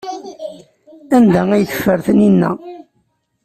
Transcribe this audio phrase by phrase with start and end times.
[1.17, 2.51] Anda ay teffer Taninna?